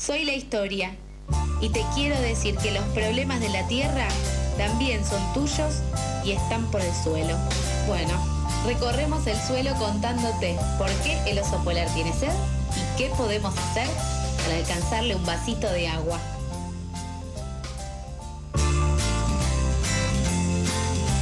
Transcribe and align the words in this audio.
soy 0.00 0.24
la 0.24 0.32
historia 0.32 0.96
y 1.60 1.68
te 1.68 1.84
quiero 1.94 2.18
decir 2.20 2.56
que 2.56 2.70
los 2.70 2.82
problemas 2.94 3.38
de 3.40 3.50
la 3.50 3.66
tierra 3.68 4.08
también 4.56 5.04
son 5.04 5.20
tuyos 5.34 5.82
y 6.24 6.32
están 6.32 6.64
por 6.70 6.80
el 6.80 6.92
suelo. 7.04 7.36
Bueno, 7.86 8.12
recorremos 8.64 9.26
el 9.26 9.36
suelo 9.36 9.74
contándote 9.74 10.56
por 10.78 10.88
qué 11.02 11.18
el 11.26 11.38
oso 11.38 11.62
polar 11.64 11.86
tiene 11.92 12.14
sed 12.14 12.32
y 12.76 12.98
qué 12.98 13.10
podemos 13.10 13.56
hacer 13.58 13.86
para 14.42 14.56
alcanzarle 14.56 15.16
un 15.16 15.26
vasito 15.26 15.70
de 15.70 15.88
agua. 15.88 16.18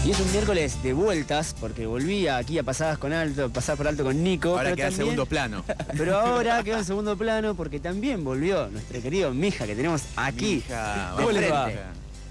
Y 0.09 0.13
es 0.13 0.21
un 0.21 0.33
miércoles 0.33 0.83
de 0.83 0.95
vueltas, 0.95 1.55
porque 1.61 1.85
volví 1.85 2.29
aquí 2.29 2.59
a 2.59 2.63
Pasadas 2.63 2.97
con 2.97 3.13
Alto, 3.13 3.51
pasar 3.51 3.77
por 3.77 3.87
alto 3.87 4.05
con 4.05 4.25
Nico. 4.25 4.57
Ahora 4.57 4.75
queda 4.75 4.87
en 4.87 4.95
segundo 4.95 5.27
plano. 5.27 5.63
Pero 5.99 6.17
ahora 6.17 6.65
quedó 6.65 6.79
en 6.79 6.85
segundo 6.87 7.15
plano 7.19 7.55
porque 7.55 7.79
también 7.79 8.25
volvió 8.25 8.69
nuestro 8.69 9.03
querido 9.03 9.35
Mija 9.35 9.67
que 9.67 9.77
tenemos 9.77 10.05
aquí. 10.17 10.65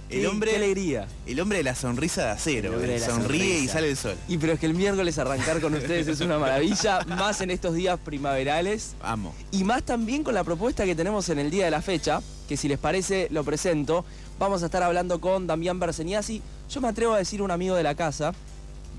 El 0.10 0.22
Qué- 0.22 0.28
hombre, 0.28 0.50
qué 0.52 0.56
alegría. 0.58 1.08
el 1.28 1.40
hombre 1.40 1.60
de 1.60 1.66
la 1.66 1.76
sonrisa 1.76 2.24
de 2.26 2.30
acero. 2.32 2.70
El 2.70 2.76
hombre 2.78 2.94
de 2.94 3.00
la 3.00 3.06
sonríe 3.06 3.60
y 3.60 3.68
sale 3.68 3.92
el 3.92 3.98
sol. 3.98 4.16
Y 4.28 4.40
pero 4.40 4.54
es 4.54 4.60
que 4.60 4.66
el 4.66 4.74
miércoles 4.74 5.20
arrancar 5.20 5.62
con 5.62 5.76
ustedes 5.76 6.08
es 6.08 6.20
una 6.22 6.40
maravilla, 6.40 7.02
más 7.06 7.42
en 7.42 7.52
estos 7.52 7.76
días 7.76 8.00
primaverales. 8.04 8.96
Amo. 9.04 9.36
Y 9.52 9.64
más 9.66 9.84
también 9.84 10.24
con 10.24 10.34
la 10.34 10.44
propuesta 10.44 10.84
que 10.86 10.96
tenemos 10.96 11.30
en 11.30 11.38
el 11.38 11.52
día 11.52 11.66
de 11.66 11.72
la 11.72 11.84
fecha, 11.84 12.22
que 12.50 12.58
si 12.58 12.68
les 12.68 12.80
parece 12.80 13.28
lo 13.30 13.44
presento. 13.44 14.04
Vamos 14.40 14.64
a 14.64 14.66
estar 14.66 14.82
hablando 14.82 15.20
con 15.22 15.46
Damián 15.46 15.80
Berseniasi. 15.80 16.42
Yo 16.70 16.82
me 16.82 16.90
atrevo 16.90 17.14
a 17.14 17.18
decir 17.18 17.42
un 17.42 17.52
amigo 17.52 17.76
de 17.76 17.84
la 17.84 17.96
casa. 17.96 18.34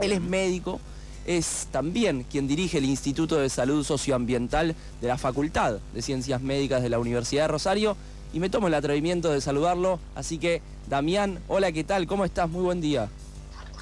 Él 0.01 0.13
es 0.13 0.21
médico, 0.23 0.81
es 1.27 1.69
también 1.71 2.25
quien 2.31 2.49
dirige 2.49 2.79
el 2.79 2.87
Instituto 2.87 3.37
de 3.37 3.51
Salud 3.51 3.85
Socioambiental 3.85 4.75
de 5.01 5.09
la 5.09 5.19
Facultad 5.19 5.79
de 5.93 6.03
Ciencias 6.03 6.41
Médicas 6.41 6.83
de 6.83 6.89
la 6.89 6.99
Universidad 6.99 7.45
de 7.45 7.49
Rosario. 7.49 7.97
Y 8.33 8.41
me 8.41 8.49
tomo 8.49 8.69
el 8.69 8.75
atrevimiento 8.75 9.31
de 9.31 9.41
saludarlo. 9.41 9.99
Así 10.15 10.39
que, 10.39 10.63
Damián, 10.87 11.41
hola, 11.49 11.73
¿qué 11.73 11.85
tal? 11.85 12.07
¿Cómo 12.07 12.25
estás? 12.25 12.49
Muy 12.49 12.63
buen 12.63 12.81
día. 12.81 13.09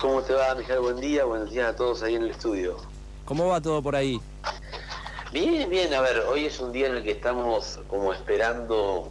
¿Cómo 0.00 0.20
te 0.22 0.32
va, 0.32 0.54
Miguel? 0.54 0.80
Buen 0.80 1.00
día, 1.00 1.24
buenos 1.24 1.50
días 1.50 1.70
a 1.70 1.76
todos 1.76 2.02
ahí 2.02 2.16
en 2.16 2.22
el 2.22 2.30
estudio. 2.30 2.76
¿Cómo 3.24 3.46
va 3.46 3.60
todo 3.60 3.82
por 3.82 3.94
ahí? 3.94 4.20
Bien, 5.32 5.68
bien, 5.70 5.94
a 5.94 6.00
ver, 6.00 6.20
hoy 6.20 6.46
es 6.46 6.60
un 6.60 6.72
día 6.72 6.88
en 6.88 6.96
el 6.96 7.02
que 7.02 7.12
estamos 7.12 7.78
como 7.88 8.12
esperando, 8.12 9.10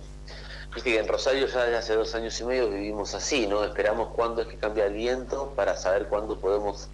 viste 0.76 0.92
que 0.92 1.00
en 1.00 1.08
Rosario 1.08 1.48
ya 1.48 1.64
desde 1.64 1.78
hace 1.78 1.96
dos 1.96 2.14
años 2.16 2.40
y 2.40 2.44
medio 2.44 2.70
vivimos 2.70 3.16
así, 3.16 3.48
¿no? 3.48 3.64
Esperamos 3.64 4.10
cuándo 4.10 4.42
es 4.42 4.48
que 4.48 4.58
cambia 4.58 4.86
el 4.86 4.94
viento 4.94 5.54
para 5.56 5.76
saber 5.78 6.08
cuándo 6.08 6.38
podemos 6.40 6.90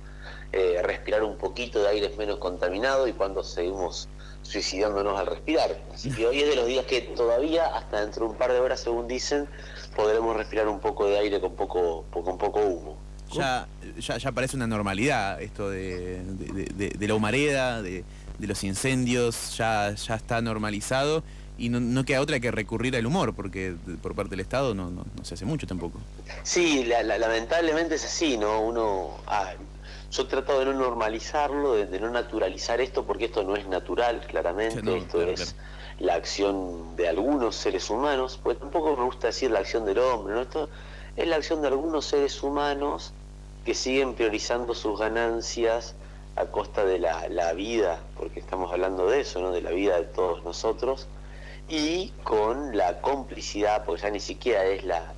eh, 0.53 0.79
respirar 0.83 1.23
un 1.23 1.37
poquito 1.37 1.81
de 1.81 1.87
aire 1.89 2.13
menos 2.17 2.37
contaminado 2.37 3.07
y 3.07 3.13
cuándo 3.13 3.43
seguimos 3.43 4.07
suicidándonos 4.43 5.19
al 5.19 5.27
respirar. 5.27 5.77
Así 5.93 6.11
que 6.11 6.27
hoy 6.27 6.41
es 6.41 6.49
de 6.49 6.55
los 6.55 6.65
días 6.67 6.85
que 6.85 7.01
todavía, 7.01 7.67
hasta 7.75 8.01
dentro 8.01 8.25
de 8.25 8.31
un 8.31 8.37
par 8.37 8.51
de 8.51 8.59
horas, 8.59 8.79
según 8.81 9.07
dicen, 9.07 9.47
podremos 9.95 10.35
respirar 10.35 10.67
un 10.67 10.79
poco 10.79 11.07
de 11.07 11.17
aire 11.19 11.39
con 11.39 11.55
poco, 11.55 12.05
con 12.11 12.37
poco 12.37 12.59
humo. 12.59 12.97
Ya, 13.31 13.67
ya, 13.97 14.17
ya 14.17 14.31
parece 14.33 14.57
una 14.57 14.67
normalidad 14.67 15.41
esto 15.41 15.69
de, 15.69 16.21
de- 16.21 17.07
la 17.07 17.15
humareda, 17.15 17.81
de, 17.81 18.03
de 18.37 18.47
los 18.47 18.63
incendios, 18.65 19.55
ya, 19.57 19.93
ya 19.95 20.15
está 20.15 20.41
normalizado 20.41 21.23
y 21.61 21.69
no, 21.69 21.79
no 21.79 22.03
queda 22.03 22.21
otra 22.21 22.39
que 22.39 22.49
recurrir 22.51 22.95
al 22.95 23.05
humor, 23.05 23.35
porque 23.35 23.75
por 24.01 24.15
parte 24.15 24.31
del 24.31 24.39
Estado 24.39 24.73
no, 24.73 24.89
no- 24.89 25.03
no 25.15 25.23
se 25.23 25.35
hace 25.35 25.45
mucho 25.45 25.67
tampoco. 25.67 25.99
Sí, 26.43 26.83
la- 26.85 27.03
la- 27.03 27.17
lamentablemente 27.19 27.95
es 27.95 28.03
así, 28.05 28.37
¿no? 28.37 28.61
Uno, 28.61 29.17
ah, 29.27 29.51
yo 30.11 30.27
trato 30.27 30.59
de 30.59 30.65
no 30.65 30.73
normalizarlo, 30.73 31.73
de, 31.75 31.85
de 31.85 31.99
no 31.99 32.09
naturalizar 32.09 32.81
esto, 32.81 33.05
porque 33.05 33.25
esto 33.25 33.43
no 33.43 33.55
es 33.55 33.67
natural, 33.67 34.25
claramente, 34.27 34.81
no, 34.81 34.95
esto 34.95 35.17
claro, 35.19 35.31
es 35.31 35.55
la 35.99 36.15
acción 36.15 36.95
de 36.95 37.07
algunos 37.07 37.55
seres 37.55 37.89
humanos, 37.89 38.39
pues 38.43 38.57
tampoco 38.59 38.95
me 38.97 39.03
gusta 39.03 39.27
decir 39.27 39.51
la 39.51 39.59
acción 39.59 39.85
del 39.85 39.99
hombre, 39.99 40.33
¿no? 40.33 40.41
Esto 40.41 40.69
es 41.15 41.27
la 41.27 41.35
acción 41.35 41.61
de 41.61 41.67
algunos 41.67 42.05
seres 42.05 42.41
humanos 42.43 43.13
que 43.63 43.73
siguen 43.75 44.15
priorizando 44.15 44.73
sus 44.73 44.99
ganancias 44.99 45.95
a 46.35 46.47
costa 46.47 46.85
de 46.85 46.97
la, 46.99 47.27
la 47.29 47.53
vida, 47.53 48.01
porque 48.15 48.39
estamos 48.39 48.71
hablando 48.71 49.07
de 49.07 49.19
eso, 49.21 49.41
¿no? 49.41 49.51
De 49.51 49.61
la 49.61 49.71
vida 49.71 49.97
de 49.97 50.05
todos 50.05 50.43
nosotros, 50.43 51.07
y 51.71 52.13
con 52.23 52.75
la 52.75 52.99
complicidad, 52.99 53.85
porque 53.85 54.01
ya 54.01 54.09
ni 54.09 54.19
siquiera 54.19 54.65
es 54.65 54.83
la, 54.83 55.13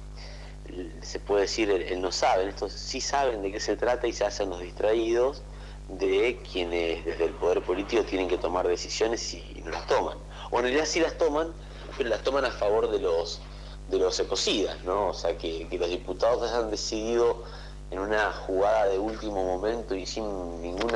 se 1.02 1.20
puede 1.20 1.42
decir, 1.42 1.72
el, 1.72 2.00
no 2.00 2.12
saben, 2.12 2.48
estos 2.48 2.74
sí 2.74 3.02
saben 3.02 3.42
de 3.42 3.52
qué 3.52 3.60
se 3.60 3.76
trata 3.76 4.06
y 4.06 4.14
se 4.14 4.24
hacen 4.24 4.52
los 4.52 4.62
distraídos 4.62 5.42
de 5.90 6.40
quienes 6.52 7.04
desde 7.06 7.26
el 7.26 7.32
poder 7.32 7.64
político 7.64 8.04
tienen 8.04 8.28
que 8.28 8.38
tomar 8.38 8.68
decisiones 8.68 9.34
y 9.34 9.62
no 9.66 9.72
las 9.72 9.88
toman. 9.88 10.18
O 10.52 10.58
en 10.58 10.66
realidad 10.66 10.86
sí 10.86 11.00
las 11.00 11.18
toman, 11.18 11.52
pero 11.98 12.10
las 12.10 12.22
toman 12.22 12.46
a 12.46 12.52
favor 12.52 12.92
de 12.92 13.00
los 13.00 13.42
de 13.90 13.98
los 13.98 14.18
ecocidas, 14.20 14.82
¿no? 14.84 15.10
O 15.10 15.14
sea, 15.14 15.38
que, 15.38 15.68
que 15.68 15.78
los 15.78 15.90
diputados 15.90 16.50
hayan 16.50 16.72
decidido 16.72 17.44
en 17.92 18.00
una 18.00 18.32
jugada 18.32 18.86
de 18.86 18.98
último 18.98 19.44
momento 19.44 19.94
y 19.94 20.06
sin 20.06 20.62
ningún 20.62 20.92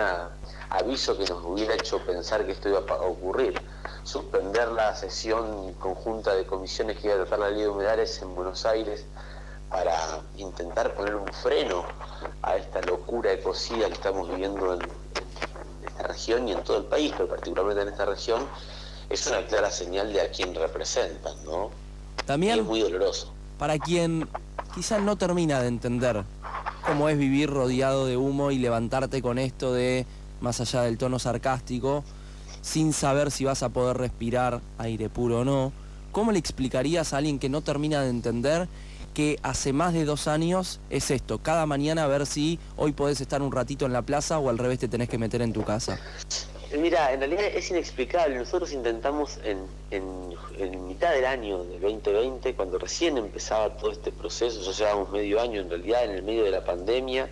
aviso 0.70 1.18
que 1.18 1.26
nos 1.26 1.44
hubiera 1.44 1.76
hecho 1.76 2.00
pensar 2.06 2.46
que 2.46 2.54
esto 2.54 2.70
iba 2.70 2.80
a 2.80 3.02
ocurrir, 3.02 3.62
suspender 4.08 4.70
la 4.70 4.96
sesión 4.96 5.74
conjunta 5.74 6.34
de 6.34 6.46
comisiones 6.46 6.98
que 6.98 7.08
iba 7.08 7.16
a 7.16 7.18
tratar 7.20 7.40
la 7.40 7.50
ley 7.50 7.64
de 7.64 7.68
humedales 7.70 8.22
en 8.22 8.34
Buenos 8.34 8.66
Aires 8.66 9.06
para 9.70 10.22
intentar 10.38 10.96
poner 10.96 11.16
un 11.16 11.28
freno 11.28 11.84
a 12.42 12.56
esta 12.56 12.82
locura 12.84 13.34
ecocida 13.34 13.88
que 13.88 13.94
estamos 13.94 14.30
viviendo 14.30 14.74
en, 14.74 14.82
en 14.82 15.88
esta 15.88 16.04
región 16.04 16.48
y 16.48 16.54
en 16.54 16.64
todo 16.64 16.78
el 16.78 16.86
país, 16.86 17.12
pero 17.18 17.28
particularmente 17.28 17.82
en 17.82 17.90
esta 17.90 18.06
región, 18.06 18.48
es 19.10 19.28
una 19.28 19.46
clara 19.46 19.70
señal 19.70 20.14
de 20.14 20.22
a 20.22 20.32
quién 20.32 20.56
representan, 20.56 21.34
¿no? 21.44 21.70
Y 22.24 22.26
También 22.26 22.60
es 22.60 22.66
muy 22.66 22.80
doloroso. 22.80 23.34
para 23.58 23.78
quien 23.78 24.30
quizás 24.74 25.02
no 25.02 25.18
termina 25.18 25.60
de 25.62 25.68
entender 25.68 26.24
cómo 26.86 27.10
es 27.10 27.18
vivir 27.18 27.50
rodeado 27.50 28.06
de 28.06 28.16
humo 28.16 28.52
y 28.52 28.58
levantarte 28.58 29.22
con 29.22 29.38
esto 29.38 29.74
de, 29.74 30.06
más 30.40 30.62
allá 30.62 30.84
del 30.84 30.98
tono 30.98 31.20
sarcástico, 31.20 32.06
sin 32.62 32.94
saber 32.94 33.32
si 33.32 33.46
vas 33.46 33.64
a 33.64 33.70
poder 33.70 33.98
respirar 33.98 34.62
aire 34.78 35.10
puro 35.10 35.40
o 35.40 35.46
no, 35.46 35.72
¿cómo 36.12 36.32
le 36.32 36.40
explicarías 36.40 37.14
a 37.14 37.18
alguien 37.18 37.40
que 37.40 37.50
no 37.50 37.62
termina 37.62 38.02
de 38.02 38.10
entender 38.10 38.68
que 39.14 39.40
hace 39.42 39.74
más 39.74 39.94
de 39.94 40.06
dos 40.06 40.28
años 40.28 40.80
es 40.90 41.10
esto, 41.10 41.40
cada 41.40 41.66
mañana 41.66 42.04
a 42.04 42.08
ver 42.08 42.26
si 42.28 42.60
hoy 42.76 42.92
podés 42.92 43.20
estar 43.20 43.42
un 43.42 43.52
ratito 43.52 43.86
en 43.86 43.94
la 43.94 44.04
plaza 44.04 44.38
o 44.40 44.50
al 44.50 44.58
revés 44.60 44.80
te 44.80 44.88
tenés 44.88 45.10
que 45.10 45.18
meter 45.18 45.42
en 45.42 45.54
tu 45.54 45.64
casa? 45.64 46.00
Mira, 46.78 47.14
en 47.14 47.22
realidad 47.22 47.46
es 47.46 47.72
inexplicable. 47.72 48.36
Nosotros 48.38 48.74
intentamos 48.74 49.40
en, 49.44 49.60
en- 49.90 50.88
mitad 50.88 51.12
del 51.12 51.26
año 51.26 51.64
del 51.64 51.80
2020, 51.80 52.54
cuando 52.56 52.78
recién 52.78 53.18
empezaba 53.18 53.78
todo 53.78 53.92
este 53.92 54.12
proceso, 54.12 54.62
ya 54.62 54.72
llevábamos 54.78 55.12
medio 55.12 55.40
año 55.42 55.62
en 55.62 55.70
realidad, 55.70 56.04
en 56.04 56.12
el 56.12 56.24
medio 56.24 56.44
de 56.44 56.52
la 56.52 56.66
pandemia, 56.66 57.30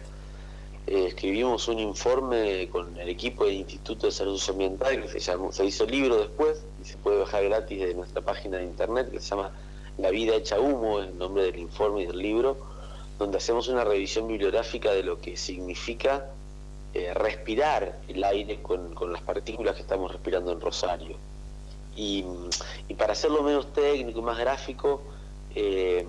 eh, 0.88 1.08
escribimos 1.08 1.68
un 1.68 1.80
informe 1.80 2.70
con 2.70 2.96
el 3.00 3.10
equipo 3.10 3.46
del 3.46 3.56
Instituto 3.56 4.06
de 4.06 4.12
Salud 4.12 4.38
Socioambiental 4.38 5.02
que 5.02 5.08
se, 5.08 5.20
llamó, 5.20 5.52
se 5.52 5.66
hizo 5.66 5.84
libro 5.88 6.18
después 6.18 6.64
y 6.80 6.86
se 6.86 6.96
puede 6.98 7.18
bajar 7.18 7.44
gratis 7.46 7.80
de 7.80 7.96
nuestra 7.96 8.22
página 8.22 8.58
de 8.58 8.66
internet 8.66 9.10
que 9.10 9.20
se 9.20 9.30
llama 9.30 9.52
La 9.98 10.12
vida 10.12 10.36
hecha 10.36 10.60
humo, 10.60 11.02
es 11.02 11.10
el 11.10 11.18
nombre 11.18 11.44
del 11.44 11.58
informe 11.58 12.04
y 12.04 12.06
del 12.06 12.20
libro, 12.20 12.58
donde 13.18 13.38
hacemos 13.38 13.68
una 13.68 13.84
revisión 13.84 14.28
bibliográfica 14.28 14.92
de 14.92 15.02
lo 15.02 15.20
que 15.20 15.36
significa 15.38 16.30
eh, 16.94 17.16
respirar 17.16 18.00
el 18.08 18.24
aire 18.24 18.62
con, 18.62 18.94
con 18.94 19.12
las 19.12 19.24
partículas 19.24 19.76
que 19.76 19.82
estamos 19.82 20.12
respirando 20.12 20.52
en 20.52 20.62
Rosario. 20.62 21.18
Y, 21.96 22.26
para 22.96 23.14
hacerlo 23.14 23.42
menos 23.42 23.74
técnico 23.74 24.20
y 24.20 24.22
más 24.22 24.38
gráfico, 24.38 25.02
eh, 25.56 26.06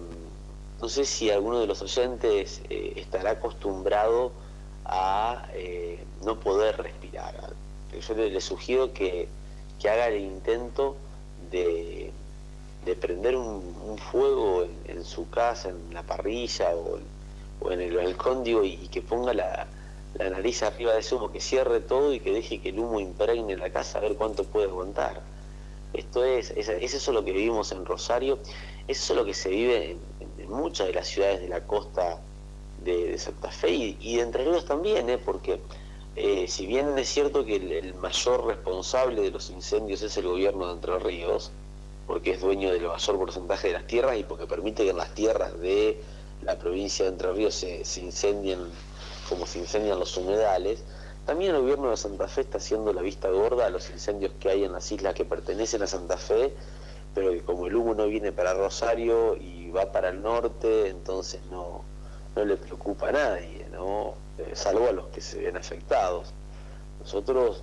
no 0.82 0.88
sé 0.88 1.06
si 1.06 1.31
alguno 1.31 1.60
de 1.60 1.66
los 1.66 1.81
oyentes 1.81 2.60
estará 2.69 3.31
acostumbrado 3.31 4.32
a 4.88 5.47
eh, 5.54 6.04
no 6.24 6.38
poder 6.38 6.76
respirar. 6.76 7.34
Yo 7.92 8.14
le, 8.14 8.41
sugiero 8.41 8.92
que, 8.92 9.28
que 9.80 9.88
haga 9.88 10.08
el 10.08 10.20
intento 10.20 10.97
de, 11.50 12.12
de 12.84 12.94
prender 12.94 13.37
un, 13.37 13.99
fuego 13.99 14.66
en, 14.84 15.05
su 15.05 15.28
casa, 15.31 15.70
en 15.70 15.94
la 15.94 16.02
parrilla 16.02 16.75
o, 16.76 16.99
en 17.70 17.81
el 17.81 17.96
balcón, 17.96 18.43
y, 18.46 18.88
que 18.88 19.02
ponga 19.02 19.32
la, 19.32 19.66
la 20.14 20.31
nariz 20.31 20.62
arriba 20.62 20.93
de 20.94 21.05
humo, 21.14 21.32
que 21.32 21.40
cierre 21.40 21.81
todo 21.81 22.12
y 22.12 22.20
que 22.20 22.32
deje 22.32 22.61
que 22.61 22.69
el 22.69 22.78
humo 22.78 23.00
impregne 23.00 23.56
la 23.56 23.70
casa 23.70 23.99
a 23.99 24.02
ver 24.02 24.14
cuánto 24.16 24.44
puede 24.44 24.66
aguantar. 24.66 25.22
Esto 25.94 26.25
es, 26.25 26.50
es, 26.50 26.69
es 26.69 26.94
eso 26.94 27.12
lo 27.12 27.25
que 27.25 27.32
vivimos 27.32 27.72
en 27.72 27.87
Rosario, 27.87 28.38
es 28.87 28.99
eso 28.99 29.14
lo 29.14 29.25
que 29.25 29.34
se 29.34 29.49
vive 29.49 29.96
en 30.20 30.50
muchas 30.50 30.88
de 30.88 30.93
las 30.93 31.08
ciudades 31.08 31.40
de 31.40 31.49
la 31.49 31.62
costa 31.62 32.20
de, 32.87 33.19
Santa 33.19 33.50
Fe 33.50 33.97
y, 34.00 34.17
de 34.17 34.23
Entre 34.23 34.44
Ríos 34.44 34.65
también, 34.65 35.11
¿eh? 35.11 35.19
porque 35.19 35.61
eh, 36.15 36.47
si 36.49 36.67
bien 36.67 36.99
es 36.99 37.09
cierto 37.09 37.44
que 37.44 37.56
el, 37.56 37.73
el 37.73 37.94
mayor 37.94 38.47
responsable 38.47 39.21
de 39.21 39.31
los 39.31 39.50
incendios 39.50 40.03
es 40.03 40.17
el 40.17 40.27
gobierno 40.27 40.67
de 40.69 40.73
Entre 40.75 40.99
Ríos, 40.99 41.50
porque 42.06 42.33
es 42.33 42.41
dueño 42.41 42.73
del 42.73 42.87
mayor 42.87 43.19
porcentaje 43.19 43.69
de 43.69 43.75
las 43.75 43.87
tierras 43.87 44.17
y 44.17 44.25
porque 44.25 44.47
permite 44.47 44.85
que 44.85 44.91
en 44.91 44.97
las 44.97 45.15
tierras 45.15 45.59
de 45.61 46.00
la 46.43 46.59
provincia 46.59 47.05
de 47.05 47.11
Entre 47.11 47.33
Ríos 47.33 47.55
se, 47.55 47.85
se 47.85 48.00
incendien 48.00 48.61
como 49.29 49.47
se 49.47 49.59
incendian 49.59 49.99
los 49.99 50.17
humedales, 50.17 50.83
también 51.27 51.55
el 51.55 51.61
gobierno 51.61 51.91
de 51.91 51.97
Santa 51.97 52.29
Fe 52.29 52.43
está 52.43 52.59
haciendo 52.59 52.93
la 52.93 53.03
vista 53.03 53.29
gorda 53.29 53.67
a 53.67 53.71
los 53.71 53.91
incendios 53.91 54.33
que 54.38 54.49
hay 54.49 54.65
en 54.65 54.73
las 54.73 54.91
islas 54.93 55.15
que 55.15 55.25
pertenecen 55.25 55.83
a 55.83 55.87
Santa 55.88 56.17
Fe 56.17 56.55
pero 57.17 57.31
que 57.31 57.41
como 57.41 57.67
el 57.67 57.75
humo 57.75 57.94
no 57.94 58.06
viene 58.09 58.31
para 58.31 58.53
Rosario 58.53 59.37
y 59.37 59.71
va 59.71 59.91
para 59.91 60.11
el 60.11 60.21
norte, 60.21 60.88
entonces 60.88 61.41
no, 61.50 61.83
no 62.37 62.44
le 62.44 62.56
preocupa 62.56 63.09
a 63.09 63.12
nadie, 63.12 63.67
¿no? 63.73 64.15
Eh, 64.38 64.53
salvo 64.55 64.88
a 64.88 64.93
los 64.93 65.06
que 65.09 65.23
se 65.23 65.41
ven 65.41 65.56
afectados. 65.56 66.33
Nosotros 67.00 67.62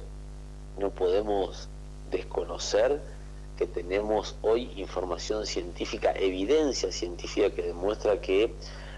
no 0.79 0.89
podemos 0.89 1.69
desconocer 2.09 2.99
que 3.57 3.67
tenemos 3.67 4.35
hoy 4.41 4.71
información 4.75 5.45
científica, 5.45 6.11
evidencia 6.15 6.91
científica 6.91 7.51
que 7.51 7.61
demuestra 7.61 8.19
que 8.19 8.53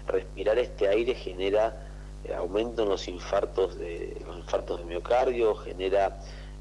respirar 0.06 0.58
este 0.58 0.88
aire 0.88 1.14
genera 1.14 1.86
eh, 2.24 2.34
aumento 2.34 2.84
en 2.84 2.88
los 2.88 3.06
infartos 3.06 3.78
de 3.78 4.16
los 4.26 4.38
infartos 4.38 4.78
de 4.78 4.86
miocardio, 4.86 5.54
genera 5.56 6.18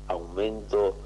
aumento 0.08 0.98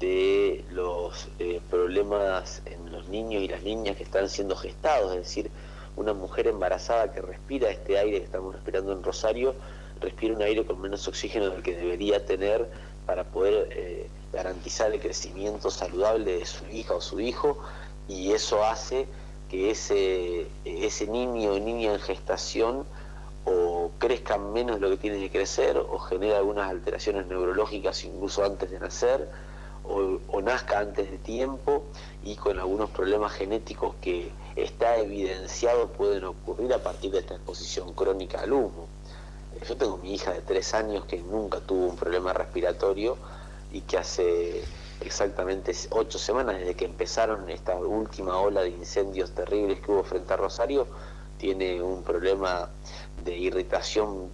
de 0.00 0.64
los 0.70 1.28
eh, 1.38 1.60
problemas 1.68 2.62
en 2.64 2.90
los 2.92 3.08
niños 3.08 3.42
y 3.42 3.48
las 3.48 3.62
niñas 3.62 3.96
que 3.96 4.04
están 4.04 4.30
siendo 4.30 4.56
gestados, 4.56 5.12
es 5.12 5.18
decir, 5.18 5.50
una 5.98 6.14
mujer 6.14 6.46
embarazada 6.46 7.12
que 7.12 7.20
respira 7.20 7.70
este 7.70 7.98
aire 7.98 8.18
que 8.18 8.24
estamos 8.24 8.54
respirando 8.54 8.92
en 8.92 9.02
Rosario, 9.02 9.54
respira 10.00 10.34
un 10.34 10.42
aire 10.42 10.64
con 10.64 10.80
menos 10.80 11.06
oxígeno 11.08 11.50
del 11.50 11.62
que 11.62 11.76
debería 11.76 12.24
tener 12.24 12.68
para 13.04 13.24
poder 13.24 13.68
eh, 13.72 14.08
garantizar 14.32 14.92
el 14.92 15.00
crecimiento 15.00 15.70
saludable 15.70 16.38
de 16.38 16.46
su 16.46 16.64
hija 16.66 16.94
o 16.94 17.00
su 17.00 17.20
hijo 17.20 17.58
y 18.06 18.32
eso 18.32 18.64
hace 18.64 19.06
que 19.50 19.70
ese, 19.70 20.46
ese 20.64 21.06
niño 21.06 21.52
o 21.54 21.58
niña 21.58 21.94
en 21.94 22.00
gestación 22.00 22.84
o 23.44 23.90
crezca 23.98 24.38
menos 24.38 24.80
lo 24.80 24.90
que 24.90 24.98
tiene 24.98 25.18
que 25.20 25.30
crecer 25.30 25.78
o 25.78 25.98
genera 25.98 26.38
algunas 26.38 26.70
alteraciones 26.70 27.26
neurológicas 27.26 28.04
incluso 28.04 28.44
antes 28.44 28.70
de 28.70 28.78
nacer 28.78 29.28
o, 29.88 30.40
nazca 30.42 30.78
antes 30.80 31.10
de 31.10 31.18
tiempo 31.18 31.84
y 32.22 32.36
con 32.36 32.58
algunos 32.58 32.90
problemas 32.90 33.32
genéticos 33.32 33.94
que 34.00 34.30
está 34.56 34.98
evidenciado 34.98 35.88
pueden 35.88 36.24
ocurrir 36.24 36.72
a 36.72 36.82
partir 36.82 37.10
de 37.10 37.20
esta 37.20 37.34
exposición 37.34 37.92
crónica 37.94 38.40
al 38.42 38.52
humo. 38.52 38.86
Yo 39.66 39.76
tengo 39.76 39.96
mi 39.96 40.14
hija 40.14 40.32
de 40.32 40.40
tres 40.40 40.74
años 40.74 41.04
que 41.06 41.18
nunca 41.18 41.60
tuvo 41.60 41.86
un 41.86 41.96
problema 41.96 42.32
respiratorio 42.32 43.16
y 43.72 43.80
que 43.82 43.98
hace 43.98 44.62
exactamente 45.00 45.72
ocho 45.90 46.18
semanas 46.18 46.58
desde 46.58 46.74
que 46.74 46.84
empezaron 46.84 47.48
esta 47.48 47.76
última 47.76 48.38
ola 48.38 48.62
de 48.62 48.70
incendios 48.70 49.30
terribles 49.30 49.80
que 49.80 49.90
hubo 49.90 50.04
frente 50.04 50.32
a 50.34 50.36
Rosario, 50.36 50.86
tiene 51.38 51.82
un 51.82 52.02
problema 52.02 52.68
de 53.24 53.36
irritación 53.36 54.28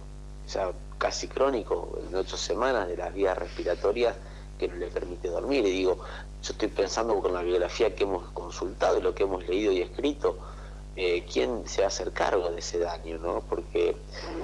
ya 0.47 0.71
casi 0.97 1.27
crónico 1.27 1.99
en 2.07 2.15
ocho 2.15 2.37
semanas 2.37 2.87
de 2.87 2.97
las 2.97 3.13
vías 3.13 3.37
respiratorias 3.37 4.15
que 4.57 4.67
no 4.67 4.75
le 4.75 4.87
permite 4.87 5.27
dormir. 5.27 5.65
Y 5.65 5.71
digo, 5.71 5.97
yo 6.43 6.51
estoy 6.51 6.67
pensando 6.67 7.19
con 7.19 7.33
la 7.33 7.41
biografía 7.41 7.95
que 7.95 8.03
hemos 8.03 8.29
consultado 8.31 8.99
y 8.99 9.01
lo 9.01 9.15
que 9.15 9.23
hemos 9.23 9.47
leído 9.47 9.71
y 9.71 9.81
escrito, 9.81 10.37
eh, 10.95 11.25
quién 11.31 11.67
se 11.67 11.81
va 11.81 11.85
a 11.85 11.87
hacer 11.89 12.11
cargo 12.11 12.49
de 12.49 12.59
ese 12.59 12.79
daño, 12.79 13.17
¿no? 13.17 13.43
Porque 13.49 13.97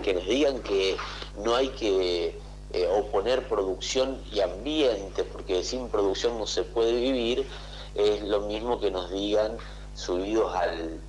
que 0.03 0.13
nos 0.13 0.25
digan 0.25 0.59
que 0.59 0.97
no 1.37 1.55
hay 1.55 1.69
que 1.69 2.37
eh, 2.73 2.87
oponer 2.87 3.47
producción 3.47 4.21
y 4.31 4.41
ambiente, 4.41 5.23
porque 5.23 5.63
sin 5.63 5.87
producción 5.89 6.37
no 6.37 6.47
se 6.47 6.63
puede 6.63 6.93
vivir, 6.93 7.47
es 7.95 8.21
lo 8.23 8.41
mismo 8.41 8.79
que 8.79 8.91
nos 8.91 9.11
digan 9.11 9.57
subidos 9.95 10.53
al, 10.55 10.99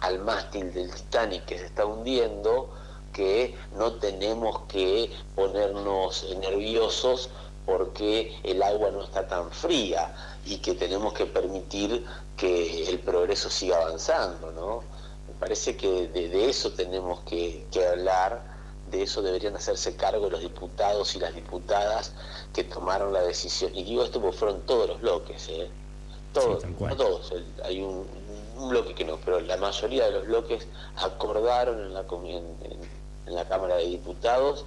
al 0.00 0.18
mástil 0.20 0.72
del 0.72 0.94
Titanic 0.94 1.44
que 1.44 1.58
se 1.58 1.66
está 1.66 1.84
hundiendo, 1.84 2.70
que 3.12 3.54
no 3.76 3.92
tenemos 3.94 4.60
que 4.68 5.10
ponernos 5.34 6.26
nerviosos 6.40 7.30
porque 7.70 8.36
el 8.42 8.60
agua 8.64 8.90
no 8.90 9.04
está 9.04 9.28
tan 9.28 9.52
fría 9.52 10.12
y 10.44 10.58
que 10.58 10.74
tenemos 10.74 11.12
que 11.12 11.24
permitir 11.26 12.04
que 12.36 12.88
el 12.88 12.98
progreso 12.98 13.48
siga 13.48 13.76
avanzando, 13.76 14.50
¿no? 14.50 14.82
Me 15.28 15.34
parece 15.38 15.76
que 15.76 16.08
de, 16.08 16.28
de 16.30 16.50
eso 16.50 16.72
tenemos 16.72 17.20
que, 17.20 17.64
que 17.70 17.86
hablar 17.86 18.42
de 18.90 19.04
eso 19.04 19.22
deberían 19.22 19.54
hacerse 19.54 19.94
cargo 19.94 20.28
los 20.28 20.40
diputados 20.40 21.14
y 21.14 21.20
las 21.20 21.32
diputadas 21.32 22.12
que 22.52 22.64
tomaron 22.64 23.12
la 23.12 23.22
decisión. 23.22 23.70
Y 23.72 23.84
digo 23.84 24.02
esto 24.02 24.20
porque 24.20 24.36
fueron 24.36 24.62
todos 24.62 24.88
los 24.88 25.00
bloques, 25.00 25.48
¿eh? 25.48 25.70
Todos, 26.32 26.64
no 26.64 26.96
todos, 26.96 27.32
hay 27.64 27.82
un, 27.82 28.04
bloque 28.68 28.94
que 28.94 29.04
no, 29.04 29.16
pero 29.24 29.40
la 29.40 29.56
mayoría 29.56 30.06
de 30.06 30.12
los 30.12 30.26
bloques 30.26 30.66
acordaron 30.96 31.80
en 31.80 31.94
la, 31.94 32.04
en, 32.24 33.34
la 33.34 33.48
Cámara 33.48 33.76
de 33.76 33.86
Diputados 33.86 34.64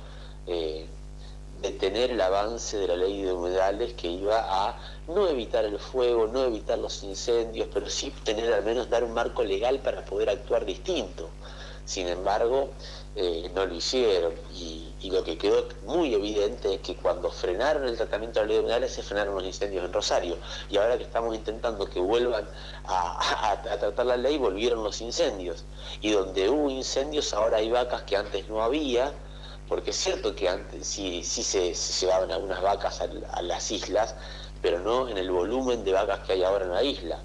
eh, 0.47 0.87
detener 1.63 2.11
el 2.11 2.21
avance 2.21 2.77
de 2.77 2.87
la 2.89 2.97
ley 2.97 3.23
de 3.23 3.31
humedales 3.31 3.93
que 3.93 4.07
iba 4.09 4.37
a 4.37 4.77
no 5.07 5.27
evitar 5.29 5.63
el 5.63 5.79
fuego, 5.79 6.27
no 6.27 6.43
evitar 6.43 6.77
los 6.77 7.01
incendios, 7.03 7.69
pero 7.73 7.89
sí 7.89 8.13
tener 8.23 8.53
al 8.53 8.63
menos 8.63 8.89
dar 8.89 9.03
un 9.03 9.13
marco 9.13 9.43
legal 9.43 9.79
para 9.79 10.03
poder 10.03 10.29
actuar 10.29 10.65
distinto. 10.65 11.29
Sin 11.85 12.07
embargo, 12.07 12.69
eh, 13.15 13.49
no 13.55 13.65
lo 13.65 13.75
hicieron. 13.75 14.33
Y, 14.53 14.89
lo 15.09 15.23
que 15.23 15.37
quedó 15.37 15.67
muy 15.85 16.13
evidente 16.13 16.73
es 16.73 16.79
que 16.79 16.95
cuando 16.95 17.29
frenaron 17.29 17.87
el 17.87 17.95
tratamiento 17.95 18.39
de 18.39 18.45
la 18.45 18.47
ley 18.47 18.57
de 18.57 18.63
humedales 18.63 18.93
se 18.93 19.03
frenaron 19.03 19.35
los 19.35 19.43
incendios 19.43 19.85
en 19.85 19.93
Rosario. 19.93 20.37
Y 20.69 20.77
ahora 20.77 20.97
que 20.97 21.03
estamos 21.03 21.35
intentando 21.35 21.87
que 21.87 21.99
vuelvan 21.99 22.47
a, 22.85 23.61
tratar 23.79 24.05
la 24.05 24.17
ley, 24.17 24.37
volvieron 24.37 24.83
los 24.83 25.01
incendios. 25.01 25.65
Y 26.01 26.11
donde 26.11 26.49
hubo 26.49 26.69
incendios, 26.69 27.33
ahora 27.33 27.57
hay 27.57 27.69
vacas 27.69 28.01
que 28.03 28.17
antes 28.17 28.49
no 28.49 28.63
había, 28.63 29.13
porque 29.73 29.89
es 29.89 29.97
cierto 29.97 30.35
que 30.35 30.47
antes 30.47 30.85
sí, 30.85 31.23
sí 31.23 31.41
se, 31.41 31.73
llevaban 31.73 32.31
algunas 32.31 32.61
vacas 32.61 33.01
a 33.01 33.41
las 33.41 33.71
islas, 33.71 34.13
pero 34.61 34.79
no 34.79 35.09
en 35.09 35.17
el 35.17 35.31
volumen 35.31 35.83
de 35.83 35.93
vacas 35.93 36.19
que 36.19 36.33
hay 36.33 36.43
ahora 36.43 36.65
en 36.65 36.73
la 36.73 36.83
isla. 36.83 37.17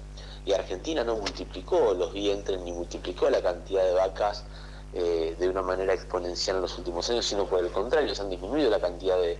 Y 0.47 0.53
Argentina 0.53 1.03
no 1.03 1.17
multiplicó 1.17 1.93
los 1.93 2.11
vientres 2.11 2.59
ni 2.61 2.71
multiplicó 2.71 3.29
la 3.29 3.43
cantidad 3.43 3.83
de 3.83 3.93
vacas 3.93 4.45
eh, 4.95 5.35
de 5.37 5.47
una 5.47 5.61
manera 5.61 5.93
exponencial 5.93 6.55
en 6.55 6.63
los 6.63 6.75
últimos 6.75 7.07
años, 7.11 7.27
sino 7.27 7.45
por 7.45 7.63
el 7.63 7.69
contrario, 7.69 8.15
se 8.15 8.23
han 8.23 8.31
disminuido 8.31 8.71
la 8.71 8.79
cantidad 8.79 9.17
de, 9.19 9.37